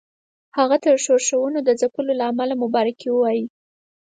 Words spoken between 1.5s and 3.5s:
د ځپلو له امله مبارکي ووايي.